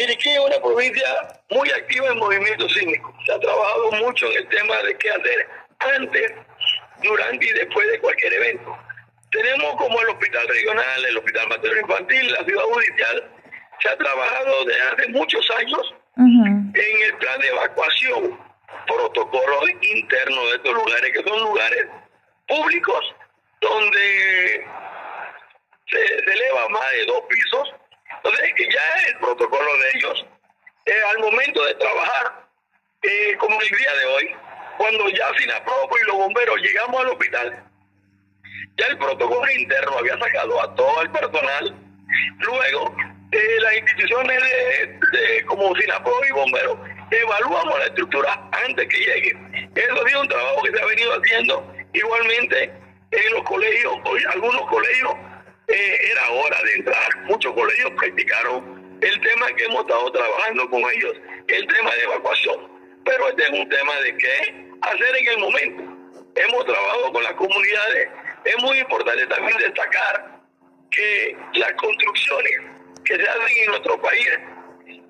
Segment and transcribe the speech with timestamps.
[0.00, 3.14] Chiriquí es una provincia muy activa en movimiento sísmico.
[3.26, 6.32] Se ha trabajado mucho en el tema de qué hacer antes,
[7.02, 8.78] durante y después de cualquier evento.
[9.30, 13.30] Tenemos como el hospital regional, el hospital materno infantil, la ciudad judicial,
[13.78, 18.40] se ha trabajado desde hace muchos años en el plan de evacuación,
[18.86, 21.86] protocolo interno de estos lugares, que son lugares
[22.48, 23.14] públicos
[23.60, 24.66] donde
[25.90, 27.74] se, eleva más de dos pisos.
[28.22, 30.26] Entonces, ya el protocolo de ellos,
[30.84, 32.46] eh, al momento de trabajar,
[33.02, 34.36] eh, como el día de hoy,
[34.76, 37.64] cuando ya Sinapropo y los bomberos llegamos al hospital,
[38.76, 41.76] ya el protocolo interno había sacado a todo el personal,
[42.40, 42.96] luego
[43.32, 46.78] eh, las instituciones de, como Sinapro y bomberos
[47.10, 49.36] evaluamos la estructura antes que llegue.
[49.74, 52.72] Eso ha un trabajo que se ha venido haciendo igualmente
[53.12, 55.14] en los colegios, hoy algunos colegios
[55.72, 60.80] eh, era hora de entrar, muchos colegios practicaron el tema que hemos estado trabajando con
[60.92, 61.14] ellos,
[61.48, 62.68] el tema de evacuación.
[63.04, 65.82] Pero este es un tema de qué hacer en el momento.
[66.34, 68.08] Hemos trabajado con las comunidades,
[68.44, 70.40] es muy importante también destacar
[70.90, 72.60] que las construcciones
[73.04, 74.28] que se hacen en nuestro país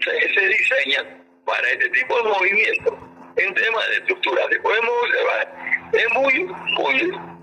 [0.00, 2.94] se, diseñan para este tipo de movimientos
[3.36, 4.46] en temas de estructura.
[4.50, 7.33] Si podemos observar, es muy, muy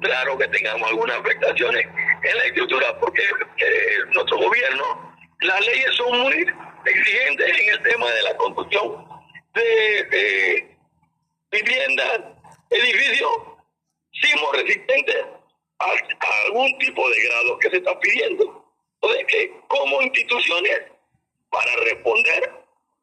[0.00, 1.86] claro que tengamos algunas afectaciones
[2.22, 6.46] en la estructura porque eh, nuestro gobierno, las leyes son muy
[6.84, 9.08] exigentes en el tema de la construcción
[9.54, 10.76] de,
[11.50, 12.20] viviendas,
[12.70, 13.30] edificios
[14.12, 15.24] sismo resistentes
[15.78, 15.92] a,
[16.46, 18.64] algún tipo de grado que se está pidiendo.
[19.00, 20.82] Entonces, que como instituciones,
[21.50, 22.52] para responder,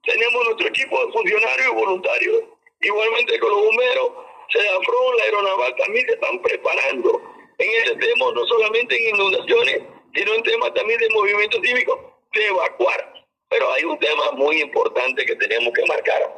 [0.03, 2.43] tenemos nuestro equipo de funcionarios y voluntarios.
[2.81, 4.11] Igualmente con los bomberos,
[4.49, 7.21] se afronta la aeronaval también se están preparando
[7.57, 9.81] en ese tema, no solamente en inundaciones,
[10.13, 13.13] sino en temas también de movimiento cívico, de evacuar.
[13.49, 16.33] Pero hay un tema muy importante que tenemos que marcar.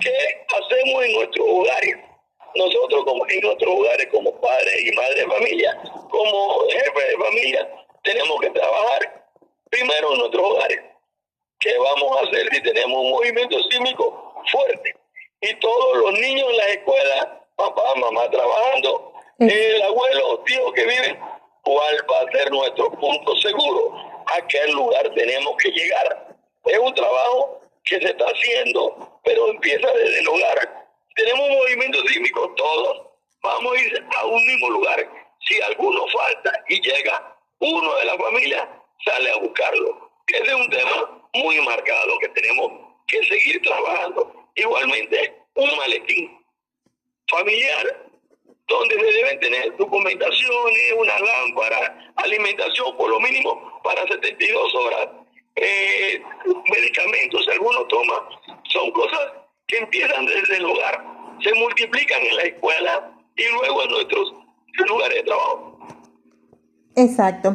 [0.00, 0.12] ¿Qué
[0.48, 1.96] hacemos en nuestros hogares?
[2.54, 7.86] Nosotros como en nuestros hogares como padres y madres de familia, como jefes de familia,
[8.04, 9.26] tenemos que trabajar
[9.70, 10.80] primero en nuestros hogares.
[11.58, 14.94] ¿Qué vamos a hacer si tenemos un movimiento sísmico fuerte?
[15.40, 17.41] Y todos los niños en la escuela,
[17.92, 21.18] papá, mamá trabajando, el abuelo tío que viven,
[21.62, 23.94] ¿cuál va a ser nuestro punto seguro?
[24.26, 26.36] ¿A qué lugar tenemos que llegar?
[26.64, 30.86] Es un trabajo que se está haciendo, pero empieza desde el hogar.
[31.16, 33.02] Tenemos un movimiento sísmico, todos
[33.42, 35.08] vamos a ir a un mismo lugar.
[35.40, 38.68] Si alguno falta y llega uno de la familia
[39.04, 40.10] sale a buscarlo.
[40.28, 42.72] Ese es un tema muy marcado que tenemos
[43.08, 44.32] que seguir trabajando.
[44.54, 46.41] Igualmente, un maletín
[47.32, 48.12] familiar
[48.68, 55.08] donde se deben tener documentaciones, una lámpara, alimentación por lo mínimo para 72 horas,
[55.56, 56.22] eh,
[56.70, 58.20] medicamentos, algunos toman,
[58.64, 59.20] son cosas
[59.66, 61.04] que empiezan desde el hogar,
[61.42, 64.34] se multiplican en la escuela y luego en nuestros
[64.88, 65.78] lugares de trabajo.
[66.96, 67.54] Exacto.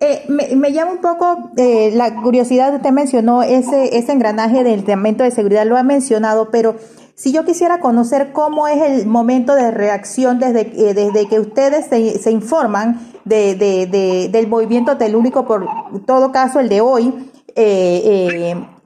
[0.00, 5.24] Eh, me, llama un poco eh, la curiosidad, usted mencionó ese, ese engranaje del momento
[5.24, 6.76] de seguridad, lo ha mencionado, pero
[7.20, 11.86] si yo quisiera conocer cómo es el momento de reacción desde, eh, desde que ustedes
[11.86, 15.66] se, se informan de, de, del movimiento telúrico, por
[16.06, 17.12] todo caso el de hoy,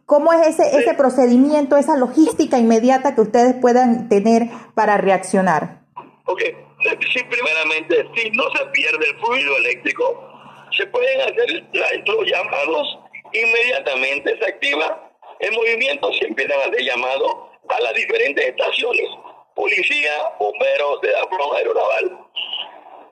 [0.05, 5.83] ¿cómo es ese, ese procedimiento, esa logística inmediata que ustedes puedan tener para reaccionar?
[6.27, 6.65] Okay
[7.13, 10.31] si primeramente, si no se pierde el fluido eléctrico,
[10.77, 11.65] se pueden hacer
[12.07, 12.99] los llamados,
[13.33, 17.35] inmediatamente se activa el movimiento, se empiezan a hacer llamados
[17.69, 19.09] a las diferentes estaciones,
[19.55, 22.19] policía, bomberos de la flota aeronaval.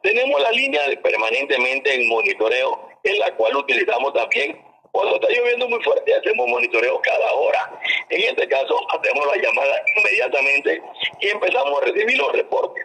[0.02, 4.60] Tenemos la línea de permanentemente en monitoreo, en la cual utilizamos también
[4.92, 7.80] cuando está lloviendo muy fuerte, hacemos monitoreo cada hora.
[8.10, 10.82] En este caso, hacemos la llamada inmediatamente
[11.18, 12.84] y empezamos a recibir los reportes.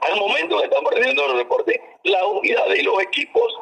[0.00, 3.54] Al momento que estamos recibiendo los reportes, las unidades y los equipos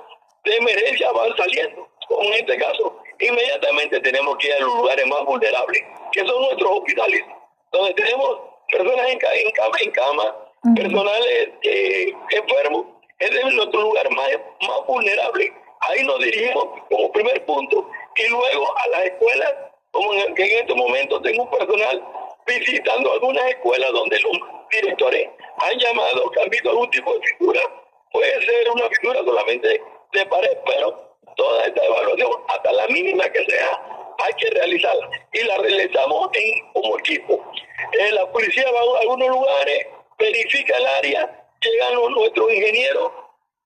[0.44, 1.88] de emergencia van saliendo.
[2.10, 5.82] En este caso, inmediatamente tenemos que ir a los lugares más vulnerables,
[6.12, 7.22] que son nuestros hospitales,
[7.72, 8.40] donde tenemos
[8.70, 10.36] personas en, cama, en cama,
[10.76, 12.86] personales eh, enfermos.
[13.18, 14.28] Ese es nuestro lugar más,
[14.66, 15.52] más vulnerable.
[15.80, 19.54] Ahí nos dirigimos como primer punto y luego a las escuelas,
[19.90, 22.02] como en, que en este momento tengo un personal
[22.46, 24.38] visitando algunas escuelas donde los
[24.70, 25.28] directores
[25.58, 27.60] han llamado que han visto algún tipo de figura.
[28.12, 29.82] Puede ser una figura solamente
[30.12, 35.10] de pared, pero toda esta evaluación, hasta la mínima que sea, hay que realizarla.
[35.32, 37.52] Y la realizamos en, como equipo.
[37.92, 39.86] Eh, la policía va a algunos lugares,
[40.18, 43.12] verifica el área, llegan nuestros ingenieros,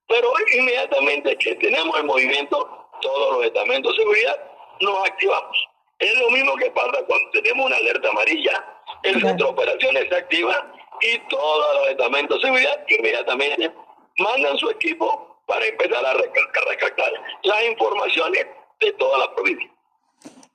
[0.08, 4.40] pero inmediatamente que tenemos el movimiento, todos los estamentos de seguridad
[4.80, 5.68] nos activamos.
[5.98, 8.64] Es lo mismo que pasa cuando tenemos una alerta amarilla.
[9.02, 13.72] El centro de operaciones se activa y todos los estamentos de seguridad inmediatamente
[14.18, 17.12] mandan su equipo para empezar a recalcar
[17.42, 18.46] las informaciones
[18.80, 19.74] de toda la provincia.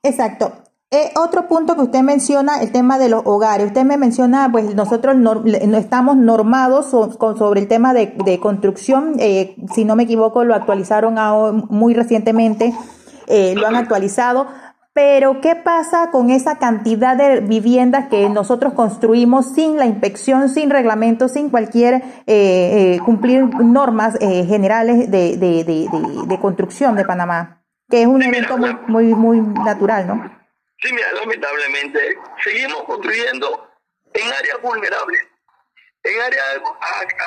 [0.02, 0.52] Exacto.
[0.92, 3.68] Eh, otro punto que usted menciona, el tema de los hogares.
[3.68, 9.14] Usted me menciona, pues nosotros no, estamos normados sobre el tema de, construcción.
[9.20, 12.74] Eh, si no me equivoco, lo actualizaron muy recientemente,
[13.28, 14.48] eh, lo han actualizado.
[14.92, 20.70] Pero, ¿qué pasa con esa cantidad de viviendas que nosotros construimos sin la inspección, sin
[20.70, 22.02] reglamento, sin cualquier
[23.04, 25.88] cumplir normas generales de, de, de,
[26.26, 27.59] de, construcción de Panamá?
[27.90, 30.40] Que es un evento muy, muy, muy natural, ¿no?
[30.82, 33.68] Sí, mira, lamentablemente seguimos construyendo
[34.14, 35.20] en áreas vulnerables,
[36.04, 36.60] en áreas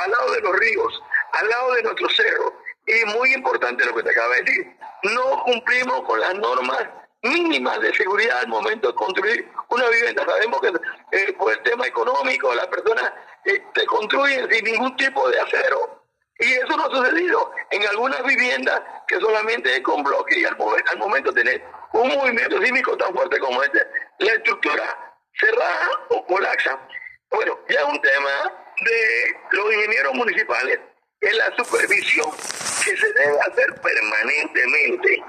[0.03, 2.53] al lado de los ríos, al lado de nuestros cerros.
[2.85, 6.83] Y muy importante lo que te acaba de decir, no cumplimos con las normas
[7.21, 10.25] mínimas de seguridad al momento de construir una vivienda.
[10.25, 10.71] Sabemos que
[11.11, 13.13] eh, por el tema económico las personas
[13.45, 16.02] eh, te construyen sin ningún tipo de acero.
[16.43, 20.57] Y eso no ha sucedido en algunas viviendas que solamente es con bloque y al,
[20.91, 21.63] al momento tener
[21.93, 23.79] un movimiento sísmico tan fuerte como este,
[24.19, 26.77] la estructura cerrada o colapsa.
[27.29, 28.51] Bueno, ya es un tema
[28.81, 30.79] de los ingenieros municipales
[31.21, 32.29] en la supervisión
[32.83, 35.23] que se debe hacer permanentemente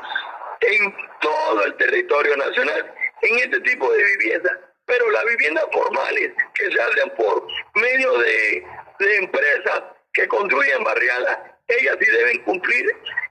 [0.62, 4.58] en todo el territorio nacional en este tipo de viviendas.
[4.86, 8.66] Pero las viviendas formales que se hacen por medio de,
[8.98, 9.82] de empresas
[10.14, 12.86] que construyen barriadas, ellas sí deben cumplir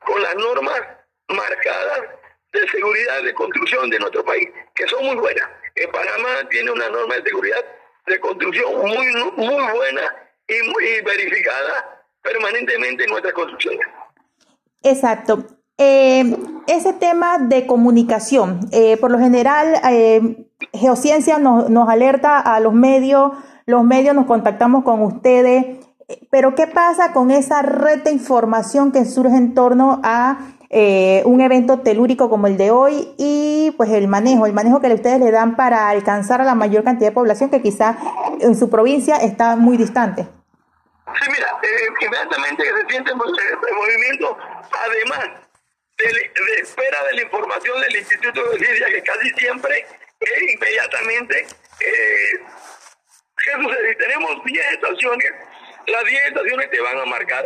[0.06, 0.82] con las normas
[1.30, 2.02] marcadas
[2.52, 5.50] de seguridad de construcción de nuestro país, que son muy buenas.
[5.76, 7.66] En Panamá tiene una norma de seguridad
[8.06, 9.08] de construcción muy,
[9.38, 10.02] muy buena
[10.48, 13.88] y muy verificada permanentemente en nuestras construcciones.
[14.84, 15.46] Exacto.
[15.78, 16.24] Eh,
[16.68, 22.74] ese tema de comunicación, eh, por lo general, eh, Geociencia nos, nos alerta a los
[22.74, 23.32] medios,
[23.66, 25.83] los medios nos contactamos con ustedes,
[26.30, 30.38] pero ¿qué pasa con esa red de información que surge en torno a
[30.70, 34.88] eh, un evento telúrico como el de hoy y pues el manejo, el manejo que
[34.88, 37.98] ustedes le dan para alcanzar a la mayor cantidad de población que quizá
[38.40, 40.24] en su provincia está muy distante.
[40.24, 44.38] Sí, mira, eh, inmediatamente que se siente el movimiento,
[44.72, 45.44] además
[45.98, 49.86] de, espera de la información del Instituto de Ciencia, que casi siempre
[50.20, 51.48] es inmediatamente,
[51.80, 52.40] eh,
[53.44, 53.96] ¿qué sucede?
[53.96, 55.32] Tenemos 10 estaciones,
[55.88, 57.46] las 10 estaciones te van a marcar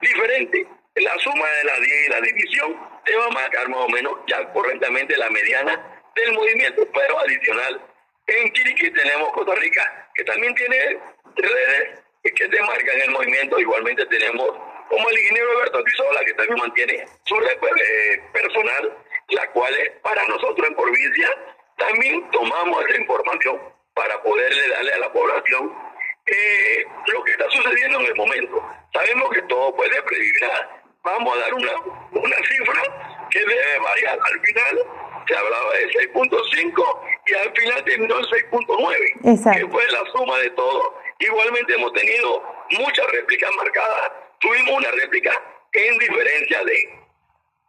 [0.00, 0.66] diferente
[0.96, 4.12] la suma de la 10 y la división te va a marcar más o menos
[4.28, 7.80] ya correctamente la mediana del movimiento, pero adicional.
[8.26, 10.98] En Chiriquí tenemos Costa Rica, que también tiene
[11.36, 13.58] redes que te marcan el movimiento.
[13.58, 14.50] Igualmente tenemos
[14.88, 18.96] como el ingeniero Alberto Crisola, que también mantiene su red eh, personal,
[19.30, 21.28] la cual es para nosotros en provincia,
[21.76, 23.60] también tomamos esa información
[23.94, 25.74] para poderle darle a la población
[26.26, 28.62] eh, lo que está sucediendo en el momento.
[28.92, 31.72] Sabemos que todo puede predicar vamos a dar una,
[32.12, 34.18] una cifra que debe variar.
[34.18, 34.86] Al final
[35.28, 40.50] se hablaba de 6.5 y al final terminó en 6.9, que fue la suma de
[40.50, 40.94] todo.
[41.18, 44.12] Igualmente hemos tenido muchas réplicas marcadas.
[44.40, 45.30] Tuvimos una réplica
[45.72, 46.98] en diferencia de,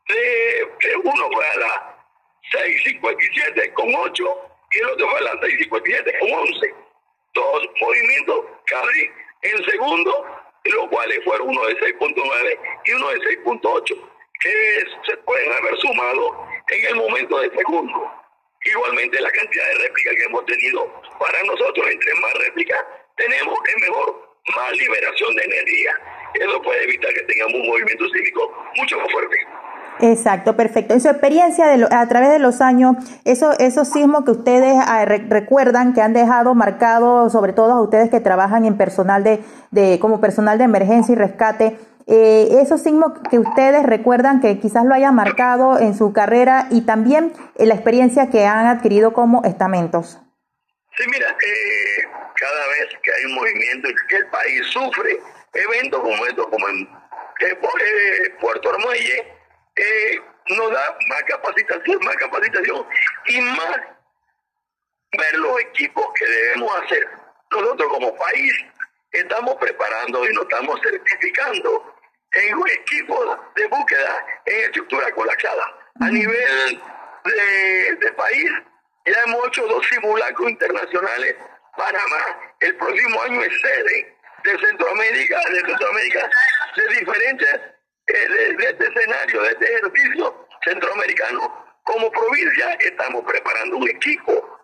[0.07, 1.97] de, uno fue a la
[2.51, 4.23] 6.57 con 8
[4.71, 6.84] y el otro fue a la 6.57 con 11.
[7.35, 9.11] Dos movimientos casi
[9.43, 10.25] en segundo
[10.65, 16.47] los cuales fueron uno de 6.9 y uno de 6.8, que se pueden haber sumado
[16.69, 18.11] en el momento de segundo.
[18.63, 22.83] Igualmente la cantidad de réplicas que hemos tenido para nosotros, entre más réplicas
[23.15, 26.01] tenemos, es mejor, más liberación de energía.
[26.33, 29.37] Eso puede evitar que tengamos un movimiento cívico mucho más fuerte.
[29.99, 30.93] Exacto, perfecto.
[30.93, 35.05] En su experiencia de a través de los años, eso, esos sismos que ustedes ah,
[35.05, 39.99] recuerdan, que han dejado marcado, sobre todo a ustedes que trabajan en personal de, de
[39.99, 44.93] como personal de emergencia y rescate, eh, esos sismos que ustedes recuerdan que quizás lo
[44.93, 50.19] hayan marcado en su carrera y también en la experiencia que han adquirido como estamentos.
[50.97, 52.03] Sí, mira, eh,
[52.35, 55.19] cada vez que hay un movimiento y que el país sufre
[55.53, 59.35] eventos como estos, como en eh, Puerto Armuelle,
[59.75, 62.87] eh, nos da más capacitación, más capacitación
[63.27, 63.77] y más
[65.17, 67.09] ver los equipos que debemos hacer.
[67.51, 68.53] Nosotros como país
[69.11, 71.95] estamos preparando y nos estamos certificando
[72.31, 75.63] en equipos de búsqueda en estructura colapsada.
[76.01, 76.81] A nivel
[77.23, 78.51] de, de país
[79.05, 81.35] ya hemos hecho dos simulacros internacionales.
[81.77, 86.29] Panamá el próximo año es sede de Centroamérica, de Centroamérica,
[86.75, 87.59] de diferentes
[88.07, 94.59] de, este escenario, de este ejercicio centroamericano, como provincia estamos preparando un equipo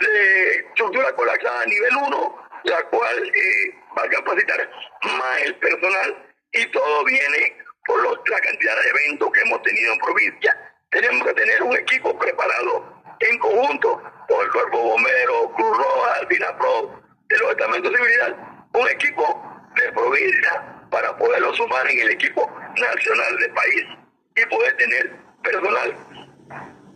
[0.00, 4.70] de estructura colapsada nivel 1, la cual eh, va a capacitar
[5.02, 7.56] más el personal y todo viene
[7.86, 10.74] por la cantidad de eventos que hemos tenido en provincia.
[10.90, 17.02] Tenemos que tener un equipo preparado en conjunto con el Cuerpo Bombero, Cruz Roja, Dinapro,
[17.28, 18.36] de los estamentos de seguridad,
[18.74, 23.84] un equipo de provincia para poderlo sumar en el equipo nacional del país
[24.36, 25.96] y poder tener personal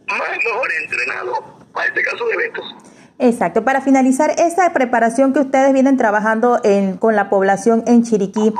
[0.09, 2.77] más mejor entrenado para este caso de eventos.
[3.19, 3.65] Exacto.
[3.65, 8.53] Para finalizar esta preparación que ustedes vienen trabajando en, con la población en Chiriquí,